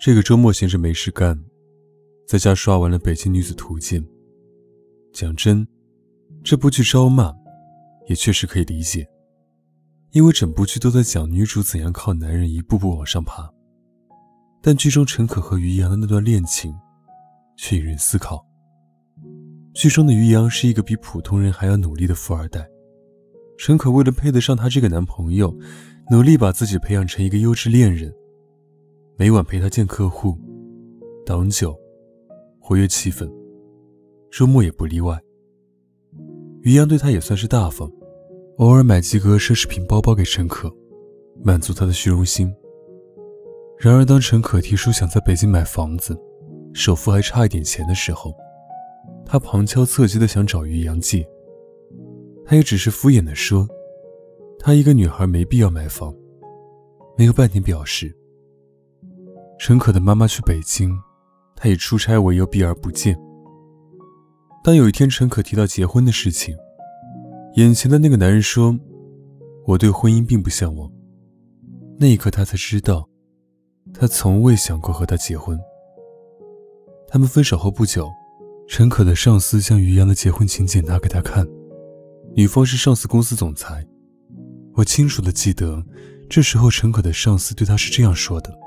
[0.00, 1.38] 这个周末闲着没事干，
[2.26, 4.02] 在家刷完了《北京女子图鉴》。
[5.12, 5.68] 讲真，
[6.42, 7.30] 这部剧招骂，
[8.08, 9.06] 也确实可以理解，
[10.12, 13.46] 因为整部剧都在讲女主怎样靠男人一步步往上爬。
[14.62, 16.74] 但剧中陈可和于洋的那段恋情，
[17.58, 18.42] 却引人思考。
[19.74, 22.66] 剧中的于洋是一个比普通人还要努力的富二代，
[23.58, 25.54] 陈可为了配得上他这个男朋友，
[26.10, 28.10] 努力把自己培养成一个优质恋人。
[29.20, 30.34] 每晚陪他见客户，
[31.26, 31.78] 挡酒，
[32.58, 33.30] 活跃气氛。
[34.30, 35.20] 周末也不例外。
[36.62, 37.92] 于洋对他也算是大方，
[38.56, 40.74] 偶尔买几个奢侈品包包给陈可，
[41.44, 42.50] 满足他的虚荣心。
[43.78, 46.18] 然而，当陈可提出想在北京买房子，
[46.72, 48.34] 首付还差一点钱的时候，
[49.26, 51.28] 他旁敲侧击的想找于洋借。
[52.46, 53.68] 他也只是敷衍的说
[54.58, 56.10] ：“他一个女孩没必要买房。”
[57.18, 58.16] 没有半点表示。
[59.60, 60.98] 陈可的妈妈去北京，
[61.54, 63.14] 他以出差为由避而不见。
[64.64, 66.56] 当有一天陈可提到结婚的事情，
[67.56, 68.74] 眼前的那个男人说
[69.68, 70.90] ：“我对婚姻并不向往。”
[72.00, 73.06] 那一刻他才知道，
[73.92, 75.60] 他从未想过和他结婚。
[77.06, 78.10] 他们分手后不久，
[78.66, 81.46] 陈可的上司将于洋的结婚请柬拿给他看，
[82.34, 83.86] 女方是上司公司总裁。
[84.72, 85.84] 我清楚的记得，
[86.30, 88.58] 这时候陈可的上司对他是这样说的。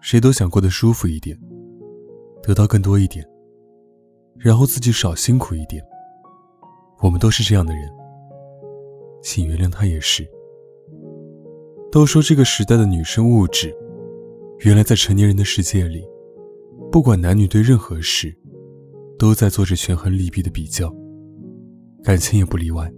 [0.00, 1.38] 谁都想过得舒服一点，
[2.42, 3.26] 得到更多一点，
[4.38, 5.82] 然后自己少辛苦一点。
[7.02, 7.88] 我们都是这样的人，
[9.22, 10.28] 请原谅他也是。
[11.90, 13.74] 都说这个时代的女生物质，
[14.60, 16.04] 原来在成年人的世界里，
[16.92, 18.36] 不管男女对任何事，
[19.18, 20.94] 都在做着权衡利弊的比较，
[22.02, 22.92] 感情也不例外。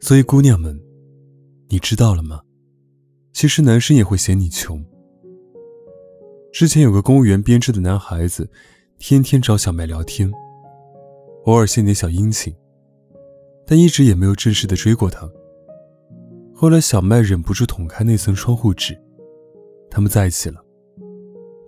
[0.00, 0.78] 所以姑娘们，
[1.68, 2.40] 你知道了吗？
[3.32, 4.84] 其实男生也会嫌你穷。
[6.52, 8.48] 之前有个公务员编制的男孩子，
[8.98, 10.30] 天天找小麦聊天，
[11.44, 12.52] 偶尔献点小殷勤，
[13.64, 15.30] 但一直也没有正式的追过她。
[16.52, 18.98] 后来小麦忍不住捅开那层窗户纸，
[19.88, 20.60] 他们在一起了。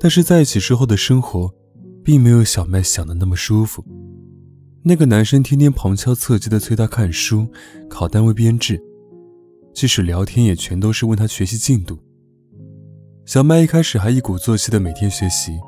[0.00, 1.54] 但是在一起之后的生活，
[2.03, 3.84] 并没有小麦想的那么舒服。
[4.82, 7.47] 那个男生天天旁敲侧击的催她看书、
[7.88, 8.82] 考单位编制，
[9.72, 11.97] 即使聊天也全都是问她学习进度。
[13.32, 15.59] 小麦一开始还一鼓作气的每天学习，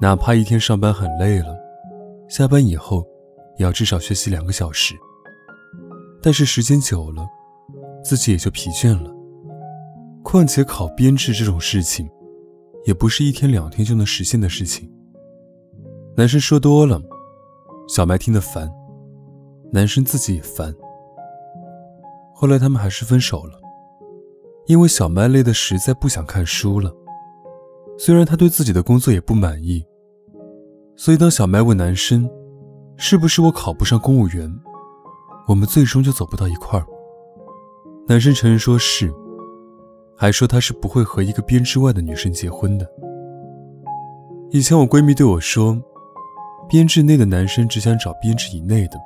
[0.00, 1.56] 哪怕一天上班很累了，
[2.28, 3.06] 下班以后
[3.56, 4.96] 也要至少学习两个小时。
[6.20, 7.24] 但是时间久了，
[8.02, 9.14] 自己也就疲倦了。
[10.24, 12.10] 况且考编制这种事情，
[12.84, 14.92] 也不是一天两天就能实现的事情。
[16.16, 17.00] 男生说多了，
[17.86, 18.68] 小麦听得烦，
[19.72, 20.74] 男生自己也烦。
[22.34, 23.61] 后来他们还是分手了。
[24.66, 26.92] 因为小麦累得实在不想看书了，
[27.98, 29.84] 虽然他对自己的工作也不满意，
[30.96, 32.28] 所以当小麦问男生
[32.96, 34.52] ：“是不是我考不上公务员，
[35.48, 36.86] 我们最终就走不到一块儿？”
[38.06, 39.12] 男生承认说是，
[40.16, 42.88] 还说他是不会和一个编制外的女生结婚的。
[44.50, 45.76] 以前我闺蜜对我说
[46.68, 48.98] ：“编制内的男生只想找编制以内的。”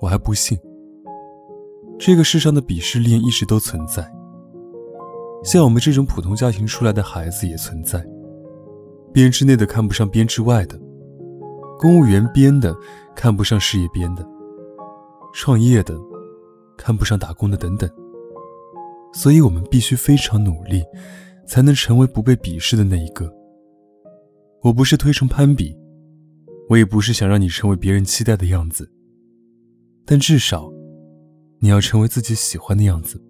[0.00, 0.58] 我还不信。
[1.98, 4.10] 这个世上的鄙视链一直都存在。
[5.42, 8.04] 像我们这种普通家庭出来的孩子也存在，
[9.12, 10.80] 编制内的看不上编制外的，
[11.78, 12.74] 公务员编的
[13.14, 14.24] 看不上事业编的，
[15.34, 15.98] 创业的
[16.76, 17.90] 看不上打工的等等。
[19.12, 20.82] 所以我们必须非常努力，
[21.46, 23.30] 才能成为不被鄙视的那一个。
[24.62, 25.76] 我不是推崇攀比，
[26.68, 28.88] 我也不是想让你成为别人期待的样子，
[30.06, 30.72] 但至少，
[31.58, 33.20] 你要成为自己喜欢的样子。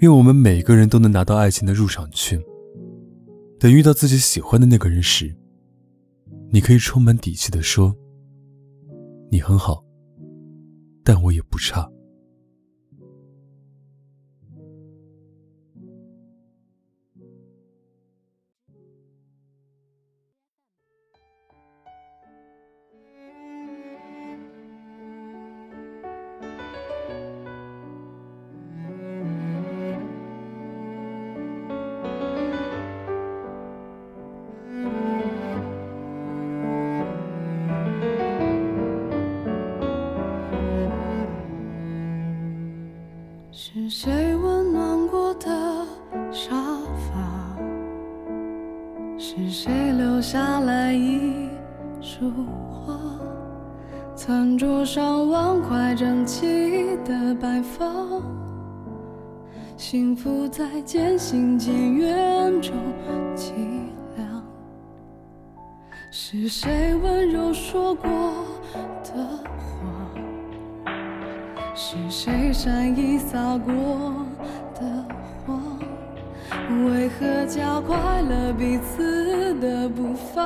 [0.00, 2.38] 愿我们每个人都能拿到爱情的入场券。
[3.58, 5.34] 等遇到自己喜欢的那个人时，
[6.50, 7.96] 你可以充满底气地说
[9.32, 9.82] ：“你很好，
[11.02, 11.90] 但我也不差。”
[43.78, 45.50] 是谁温暖过的
[46.32, 46.56] 沙
[46.96, 47.58] 发？
[49.18, 51.50] 是谁留下来一
[52.00, 52.32] 束
[52.70, 52.98] 花？
[54.14, 58.22] 餐桌上碗筷整齐的摆放。
[59.76, 62.72] 幸福在渐行渐远中
[63.36, 63.52] 凄
[64.16, 64.42] 凉。
[66.10, 68.08] 是谁温柔说过？
[71.96, 73.72] 是谁善意撒过
[74.74, 74.80] 的
[75.44, 75.78] 谎？
[76.84, 80.42] 为何加快了彼此的步伐？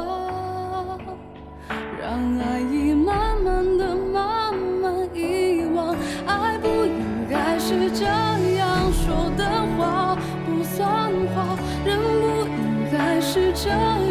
[2.00, 5.94] 让爱意慢慢的、慢慢遗忘。
[6.26, 9.44] 爱不应该是这样说的，
[9.76, 14.09] 话不算话，人不应该是这样。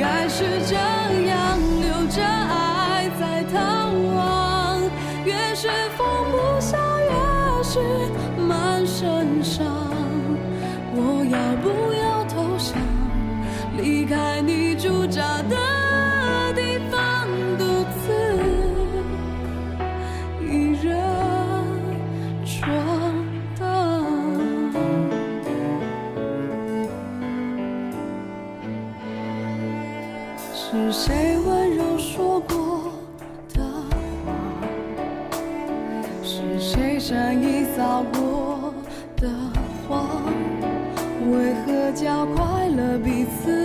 [0.00, 0.89] 该是这
[36.60, 38.74] 谁善意撒过
[39.16, 39.26] 的
[39.88, 40.22] 谎，
[41.32, 43.59] 为何加快了彼此？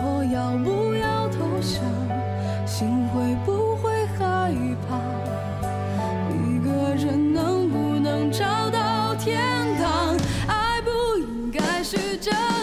[0.00, 1.82] 我要不要投降？
[2.64, 4.54] 心会不会害
[4.88, 4.96] 怕？
[6.32, 9.42] 一个人能不能找到天
[9.76, 10.16] 堂？
[10.46, 12.57] 爱不应该是这样。